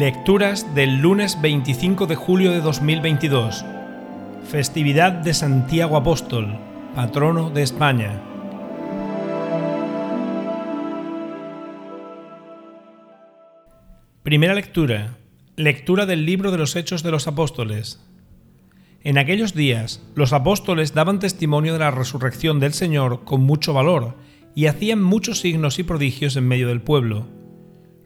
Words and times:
Lecturas 0.00 0.74
del 0.74 1.02
lunes 1.02 1.42
25 1.42 2.06
de 2.06 2.16
julio 2.16 2.52
de 2.52 2.62
2022. 2.62 3.66
Festividad 4.50 5.12
de 5.12 5.34
Santiago 5.34 5.94
Apóstol, 5.98 6.58
patrono 6.94 7.50
de 7.50 7.62
España. 7.62 8.18
Primera 14.22 14.54
lectura. 14.54 15.18
Lectura 15.56 16.06
del 16.06 16.24
libro 16.24 16.50
de 16.50 16.56
los 16.56 16.76
Hechos 16.76 17.02
de 17.02 17.10
los 17.10 17.26
Apóstoles. 17.26 18.02
En 19.02 19.18
aquellos 19.18 19.52
días, 19.52 20.02
los 20.14 20.32
apóstoles 20.32 20.94
daban 20.94 21.18
testimonio 21.18 21.74
de 21.74 21.80
la 21.80 21.90
resurrección 21.90 22.58
del 22.58 22.72
Señor 22.72 23.24
con 23.24 23.42
mucho 23.42 23.74
valor 23.74 24.16
y 24.54 24.64
hacían 24.64 25.02
muchos 25.02 25.40
signos 25.40 25.78
y 25.78 25.82
prodigios 25.82 26.36
en 26.36 26.48
medio 26.48 26.68
del 26.68 26.80
pueblo 26.80 27.39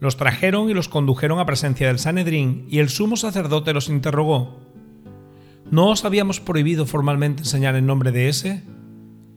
los 0.00 0.16
trajeron 0.16 0.70
y 0.70 0.74
los 0.74 0.88
condujeron 0.88 1.38
a 1.38 1.46
presencia 1.46 1.88
del 1.88 1.98
Sanedrín, 1.98 2.66
y 2.68 2.78
el 2.78 2.88
sumo 2.88 3.16
sacerdote 3.16 3.72
los 3.72 3.88
interrogó. 3.88 4.60
¿No 5.70 5.88
os 5.88 6.04
habíamos 6.04 6.40
prohibido 6.40 6.86
formalmente 6.86 7.42
enseñar 7.42 7.74
en 7.74 7.86
nombre 7.86 8.12
de 8.12 8.28
ese? 8.28 8.62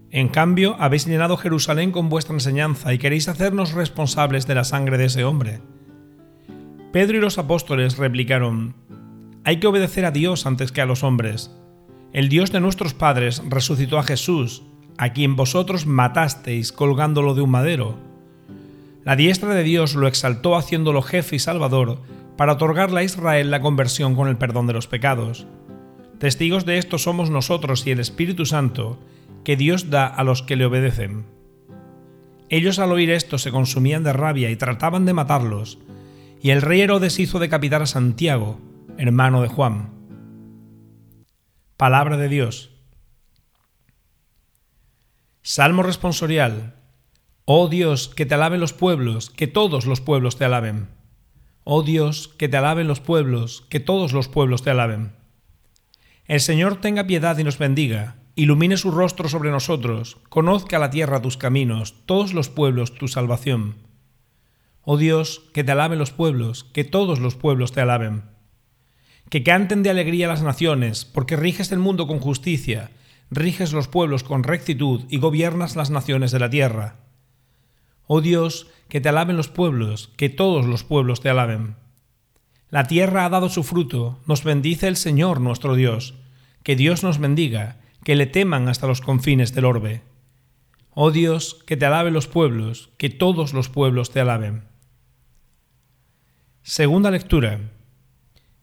En 0.10 0.30
cambio, 0.30 0.76
habéis 0.80 1.06
llenado 1.06 1.38
Jerusalén 1.38 1.92
con 1.92 2.10
vuestra 2.10 2.34
enseñanza 2.34 2.94
y 2.94 2.98
queréis 2.98 3.28
hacernos 3.28 3.74
responsables 3.74 4.48
de 4.48 4.56
la 4.56 4.64
sangre 4.64 4.98
de 4.98 5.06
ese 5.06 5.24
hombre. 5.24 5.62
Pedro 6.92 7.18
y 7.18 7.22
los 7.22 7.38
apóstoles 7.38 7.98
replicaron, 7.98 8.76
Hay 9.44 9.60
que 9.60 9.68
obedecer 9.68 10.06
a 10.06 10.12
Dios 10.12 10.46
antes 10.46 10.72
que 10.72 10.82
a 10.82 10.86
los 10.86 11.04
hombres. 11.04 11.52
El 12.14 12.30
Dios 12.30 12.52
de 12.52 12.60
nuestros 12.62 12.94
padres 12.94 13.42
resucitó 13.48 14.00
a 14.00 14.04
Jesús, 14.04 14.64
a 14.98 15.14
quien 15.14 15.36
vosotros 15.36 15.86
matasteis 15.86 16.72
colgándolo 16.72 17.36
de 17.36 17.42
un 17.42 17.52
madero. 17.52 18.07
La 19.08 19.16
diestra 19.16 19.56
de 19.56 19.64
Dios 19.64 19.96
lo 19.96 20.06
exaltó 20.06 20.58
haciéndolo 20.58 21.02
jefe 21.02 21.38
y 21.38 21.40
salvador 21.40 22.02
para 22.36 22.52
otorgarle 22.52 23.00
a 23.00 23.04
Israel 23.04 23.50
la 23.50 23.62
conversión 23.62 24.18
con 24.18 24.28
el 24.28 24.36
perdón 24.36 24.68
de 24.68 24.74
los 24.74 24.88
pecados. 24.88 25.48
Testigos 26.20 26.66
de 26.66 26.78
esto 26.78 26.98
somos 26.98 27.30
nosotros 27.30 27.88
y 27.88 27.92
el 27.92 28.02
Espíritu 28.02 28.46
Santo, 28.46 29.00
que 29.46 29.56
Dios 29.56 29.90
da 29.90 30.08
a 30.08 30.26
los 30.26 30.44
que 30.44 30.58
le 30.58 30.66
obedecen. 30.66 31.26
Ellos 32.50 32.80
al 32.80 32.92
oír 32.92 33.10
esto 33.10 33.38
se 33.38 33.50
consumían 33.50 34.04
de 34.04 34.12
rabia 34.12 34.52
y 34.52 34.58
trataban 34.58 35.06
de 35.06 35.14
matarlos, 35.14 35.80
y 36.42 36.50
el 36.50 36.62
rey 36.62 36.82
Herodes 36.82 37.18
hizo 37.18 37.40
decapitar 37.40 37.82
a 37.82 37.86
Santiago, 37.86 38.60
hermano 38.98 39.42
de 39.42 39.48
Juan. 39.48 39.90
Palabra 41.78 42.18
de 42.18 42.28
Dios. 42.28 42.72
Salmo 45.44 45.82
responsorial. 45.82 46.74
Oh 47.50 47.70
Dios, 47.70 48.10
que 48.10 48.26
te 48.26 48.34
alaben 48.34 48.60
los 48.60 48.74
pueblos, 48.74 49.30
que 49.30 49.48
todos 49.48 49.86
los 49.86 50.02
pueblos 50.02 50.38
te 50.38 50.44
alaben. 50.44 50.90
Oh 51.64 51.82
Dios, 51.82 52.28
que 52.28 52.50
te 52.50 52.58
alaben 52.58 52.90
los 52.90 53.00
pueblos, 53.00 53.64
que 53.70 53.80
todos 53.80 54.12
los 54.12 54.28
pueblos 54.28 54.64
te 54.64 54.72
alaben. 54.72 55.14
El 56.26 56.42
Señor 56.42 56.82
tenga 56.82 57.08
piedad 57.08 57.38
y 57.38 57.46
nos 57.46 57.58
bendiga, 57.58 58.18
ilumine 58.36 58.76
su 58.76 58.92
rostro 58.92 59.30
sobre 59.30 59.50
nosotros, 59.50 60.18
conozca 60.28 60.78
la 60.78 60.90
tierra 60.90 61.22
tus 61.22 61.38
caminos, 61.38 61.96
todos 62.06 62.34
los 62.34 62.50
pueblos 62.50 62.94
tu 62.94 63.08
salvación. 63.08 63.78
Oh 64.82 64.98
Dios, 64.98 65.44
que 65.54 65.64
te 65.64 65.72
alaben 65.72 66.00
los 66.00 66.12
pueblos, 66.12 66.66
que 66.66 66.84
todos 66.84 67.20
los 67.20 67.36
pueblos 67.36 67.72
te 67.72 67.80
alaben. 67.80 68.24
Que 69.30 69.44
canten 69.44 69.84
de 69.84 69.90
alegría 69.90 70.28
las 70.28 70.44
naciones, 70.44 71.06
porque 71.06 71.38
riges 71.38 71.72
el 71.72 71.80
mundo 71.80 72.08
con 72.08 72.20
justicia, 72.20 72.92
riges 73.32 73.72
los 73.72 73.88
pueblos 73.88 74.24
con 74.24 74.44
rectitud 74.44 75.04
y 75.08 75.20
gobiernas 75.20 75.78
las 75.78 75.92
naciones 75.92 76.32
de 76.32 76.40
la 76.40 76.50
tierra. 76.50 77.07
Oh 78.08 78.22
Dios, 78.22 78.68
que 78.90 79.02
te 79.02 79.10
alaben 79.10 79.38
los 79.38 79.50
pueblos, 79.50 80.10
que 80.18 80.30
todos 80.30 80.66
los 80.66 80.84
pueblos 80.84 81.22
te 81.22 81.30
alaben. 81.30 81.76
La 82.70 82.86
tierra 82.86 83.26
ha 83.26 83.30
dado 83.30 83.50
su 83.50 83.64
fruto, 83.64 84.20
nos 84.26 84.44
bendice 84.44 84.88
el 84.88 84.96
Señor 84.96 85.40
nuestro 85.40 85.76
Dios. 85.76 86.16
Que 86.64 86.76
Dios 86.76 87.04
nos 87.04 87.20
bendiga, 87.20 87.80
que 88.04 88.16
le 88.16 88.26
teman 88.26 88.68
hasta 88.68 88.88
los 88.88 89.02
confines 89.02 89.54
del 89.54 89.66
orbe. 89.66 90.02
Oh 90.94 91.12
Dios, 91.12 91.64
que 91.66 91.78
te 91.78 91.86
alaben 91.86 92.14
los 92.14 92.28
pueblos, 92.28 92.90
que 92.98 93.10
todos 93.10 93.54
los 93.54 93.70
pueblos 93.70 94.12
te 94.12 94.20
alaben. 94.20 94.64
Segunda 96.64 97.12
lectura. 97.12 97.60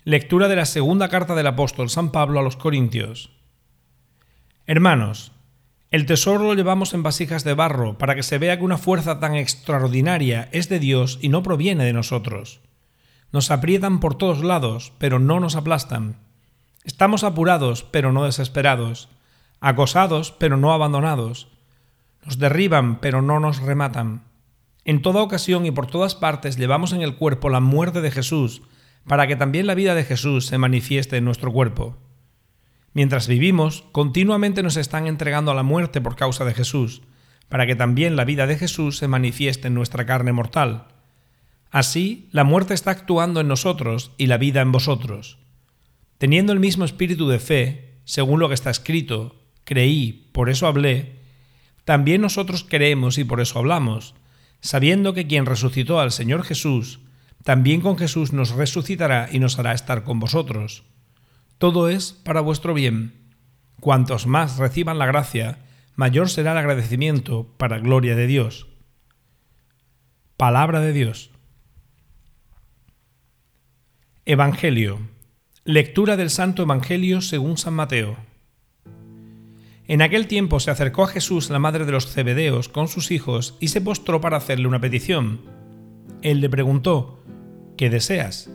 Lectura 0.04 0.48
de 0.48 0.56
la 0.56 0.66
segunda 0.66 1.08
carta 1.08 1.34
del 1.34 1.46
apóstol 1.46 1.88
San 1.88 2.12
Pablo 2.12 2.40
a 2.40 2.42
los 2.42 2.56
Corintios. 2.56 3.30
Hermanos, 4.66 5.32
el 5.94 6.06
tesoro 6.06 6.42
lo 6.42 6.54
llevamos 6.54 6.92
en 6.92 7.04
vasijas 7.04 7.44
de 7.44 7.54
barro 7.54 7.98
para 7.98 8.16
que 8.16 8.24
se 8.24 8.38
vea 8.38 8.58
que 8.58 8.64
una 8.64 8.78
fuerza 8.78 9.20
tan 9.20 9.36
extraordinaria 9.36 10.48
es 10.50 10.68
de 10.68 10.80
Dios 10.80 11.20
y 11.22 11.28
no 11.28 11.44
proviene 11.44 11.84
de 11.84 11.92
nosotros. 11.92 12.62
Nos 13.30 13.52
aprietan 13.52 14.00
por 14.00 14.16
todos 14.18 14.42
lados, 14.42 14.92
pero 14.98 15.20
no 15.20 15.38
nos 15.38 15.54
aplastan. 15.54 16.16
Estamos 16.82 17.22
apurados, 17.22 17.84
pero 17.84 18.12
no 18.12 18.24
desesperados, 18.24 19.08
acosados, 19.60 20.32
pero 20.32 20.56
no 20.56 20.72
abandonados. 20.72 21.46
Nos 22.24 22.40
derriban, 22.40 22.98
pero 22.98 23.22
no 23.22 23.38
nos 23.38 23.60
rematan. 23.60 24.24
En 24.84 25.00
toda 25.00 25.22
ocasión 25.22 25.64
y 25.64 25.70
por 25.70 25.86
todas 25.86 26.16
partes 26.16 26.56
llevamos 26.56 26.92
en 26.92 27.02
el 27.02 27.14
cuerpo 27.14 27.50
la 27.50 27.60
muerte 27.60 28.00
de 28.00 28.10
Jesús, 28.10 28.62
para 29.06 29.28
que 29.28 29.36
también 29.36 29.68
la 29.68 29.76
vida 29.76 29.94
de 29.94 30.02
Jesús 30.02 30.46
se 30.46 30.58
manifieste 30.58 31.18
en 31.18 31.24
nuestro 31.24 31.52
cuerpo. 31.52 31.96
Mientras 32.94 33.26
vivimos, 33.26 33.84
continuamente 33.90 34.62
nos 34.62 34.76
están 34.76 35.08
entregando 35.08 35.50
a 35.50 35.54
la 35.54 35.64
muerte 35.64 36.00
por 36.00 36.14
causa 36.14 36.44
de 36.44 36.54
Jesús, 36.54 37.02
para 37.48 37.66
que 37.66 37.74
también 37.74 38.14
la 38.14 38.24
vida 38.24 38.46
de 38.46 38.56
Jesús 38.56 38.98
se 38.98 39.08
manifieste 39.08 39.66
en 39.66 39.74
nuestra 39.74 40.06
carne 40.06 40.32
mortal. 40.32 40.86
Así, 41.70 42.28
la 42.30 42.44
muerte 42.44 42.72
está 42.72 42.92
actuando 42.92 43.40
en 43.40 43.48
nosotros 43.48 44.12
y 44.16 44.28
la 44.28 44.38
vida 44.38 44.60
en 44.60 44.70
vosotros. 44.70 45.38
Teniendo 46.18 46.52
el 46.52 46.60
mismo 46.60 46.84
espíritu 46.84 47.28
de 47.28 47.40
fe, 47.40 47.98
según 48.04 48.38
lo 48.38 48.48
que 48.48 48.54
está 48.54 48.70
escrito, 48.70 49.42
creí, 49.64 50.30
por 50.32 50.48
eso 50.48 50.68
hablé, 50.68 51.16
también 51.84 52.20
nosotros 52.20 52.64
creemos 52.66 53.18
y 53.18 53.24
por 53.24 53.40
eso 53.40 53.58
hablamos, 53.58 54.14
sabiendo 54.60 55.14
que 55.14 55.26
quien 55.26 55.46
resucitó 55.46 55.98
al 55.98 56.12
Señor 56.12 56.44
Jesús, 56.44 57.00
también 57.42 57.80
con 57.80 57.98
Jesús 57.98 58.32
nos 58.32 58.50
resucitará 58.50 59.28
y 59.32 59.40
nos 59.40 59.58
hará 59.58 59.72
estar 59.72 60.04
con 60.04 60.20
vosotros. 60.20 60.84
Todo 61.58 61.88
es 61.88 62.12
para 62.12 62.40
vuestro 62.40 62.74
bien. 62.74 63.14
Cuantos 63.80 64.26
más 64.26 64.58
reciban 64.58 64.98
la 64.98 65.06
gracia, 65.06 65.58
mayor 65.94 66.28
será 66.28 66.52
el 66.52 66.58
agradecimiento 66.58 67.54
para 67.56 67.78
gloria 67.78 68.16
de 68.16 68.26
Dios. 68.26 68.66
Palabra 70.36 70.80
de 70.80 70.92
Dios. 70.92 71.30
Evangelio. 74.26 75.00
Lectura 75.64 76.16
del 76.16 76.30
Santo 76.30 76.62
Evangelio 76.62 77.20
según 77.20 77.56
San 77.56 77.74
Mateo. 77.74 78.16
En 79.86 80.00
aquel 80.00 80.26
tiempo 80.26 80.60
se 80.60 80.70
acercó 80.70 81.04
a 81.04 81.08
Jesús 81.08 81.50
la 81.50 81.58
madre 81.58 81.84
de 81.84 81.92
los 81.92 82.10
cebedeos 82.10 82.70
con 82.70 82.88
sus 82.88 83.10
hijos 83.10 83.56
y 83.60 83.68
se 83.68 83.82
postró 83.82 84.20
para 84.20 84.38
hacerle 84.38 84.66
una 84.66 84.80
petición. 84.80 85.42
Él 86.22 86.40
le 86.40 86.48
preguntó, 86.48 87.22
¿qué 87.76 87.90
deseas? 87.90 88.50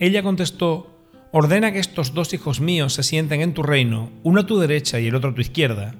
Ella 0.00 0.24
contestó, 0.24 0.91
Ordena 1.34 1.72
que 1.72 1.78
estos 1.78 2.12
dos 2.12 2.34
hijos 2.34 2.60
míos 2.60 2.92
se 2.92 3.02
sienten 3.02 3.40
en 3.40 3.54
tu 3.54 3.62
reino, 3.62 4.10
uno 4.22 4.42
a 4.42 4.46
tu 4.46 4.58
derecha 4.58 5.00
y 5.00 5.06
el 5.06 5.14
otro 5.14 5.30
a 5.30 5.34
tu 5.34 5.40
izquierda. 5.40 5.94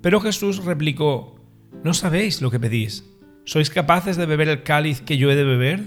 Pero 0.00 0.18
Jesús 0.18 0.64
replicó, 0.64 1.36
¿no 1.84 1.92
sabéis 1.92 2.40
lo 2.40 2.50
que 2.50 2.58
pedís? 2.58 3.04
¿Sois 3.44 3.68
capaces 3.68 4.16
de 4.16 4.24
beber 4.24 4.48
el 4.48 4.62
cáliz 4.62 5.02
que 5.02 5.18
yo 5.18 5.30
he 5.30 5.36
de 5.36 5.44
beber? 5.44 5.84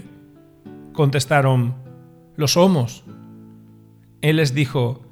Contestaron, 0.92 1.74
lo 2.36 2.46
somos. 2.46 3.02
Él 4.20 4.36
les 4.36 4.54
dijo, 4.54 5.02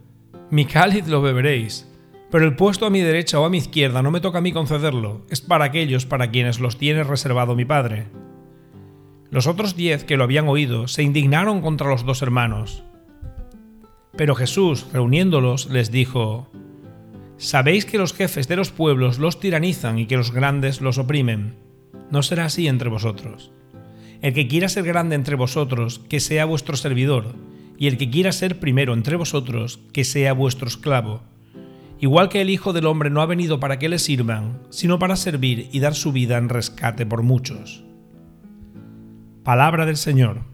mi 0.53 0.65
cáliz 0.65 1.09
lo 1.09 1.21
beberéis, 1.21 1.91
pero 2.31 2.45
el 2.45 2.55
puesto 2.55 2.87
a 2.87 2.91
mi 2.91 3.01
derecha 3.01 3.41
o 3.41 3.45
a 3.45 3.51
mi 3.51 3.59
izquierda 3.59 4.03
no 4.03 4.13
me 4.13 4.21
toca 4.21 4.39
a 4.39 4.43
mí 4.43 4.53
concederlo, 4.53 5.27
es 5.31 5.41
para 5.41 5.65
aquellos 5.65 6.07
para 6.07 6.31
quienes 6.31 6.61
los 6.61 6.79
tiene 6.79 7.03
reservado 7.03 7.57
mi 7.57 7.65
Padre. 7.65 8.07
Los 9.31 9.49
otros 9.49 9.75
diez 9.75 10.05
que 10.05 10.17
lo 10.17 10.23
habían 10.23 10.47
oído 10.47 10.87
se 10.87 11.03
indignaron 11.03 11.61
contra 11.61 11.89
los 11.89 12.05
dos 12.05 12.23
hermanos. 12.23 12.85
Pero 14.17 14.35
Jesús, 14.35 14.87
reuniéndolos, 14.93 15.71
les 15.71 15.91
dijo, 15.91 16.51
Sabéis 17.39 17.87
que 17.87 17.99
los 17.99 18.15
jefes 18.15 18.47
de 18.47 18.57
los 18.57 18.71
pueblos 18.71 19.19
los 19.19 19.41
tiranizan 19.41 19.99
y 19.99 20.07
que 20.07 20.17
los 20.17 20.33
grandes 20.33 20.81
los 20.81 20.99
oprimen. 20.99 21.57
No 22.11 22.23
será 22.23 22.45
así 22.45 22.69
entre 22.69 22.89
vosotros. 22.89 23.51
El 24.21 24.35
que 24.35 24.47
quiera 24.47 24.69
ser 24.69 24.85
grande 24.85 25.17
entre 25.17 25.35
vosotros, 25.35 25.99
que 26.09 26.21
sea 26.21 26.45
vuestro 26.45 26.77
servidor, 26.77 27.35
y 27.77 27.89
el 27.89 27.97
que 27.97 28.11
quiera 28.11 28.31
ser 28.31 28.61
primero 28.61 28.95
entre 28.95 29.17
vosotros, 29.17 29.81
que 29.93 30.05
sea 30.05 30.35
vuestro 30.35 30.69
esclavo. 30.69 31.23
Igual 31.99 32.29
que 32.29 32.41
el 32.41 32.51
Hijo 32.51 32.73
del 32.73 32.87
Hombre 32.87 33.11
no 33.11 33.23
ha 33.23 33.27
venido 33.27 33.59
para 33.59 33.79
que 33.79 33.89
le 33.89 33.99
sirvan, 33.99 34.61
sino 34.71 35.01
para 35.01 35.17
servir 35.17 35.69
y 35.73 35.81
dar 35.81 35.95
su 35.95 36.13
vida 36.13 36.37
en 36.39 36.49
rescate 36.49 37.07
por 37.07 37.23
muchos. 37.23 37.83
Palabra 39.43 39.87
del 39.87 39.97
Señor. 39.97 40.52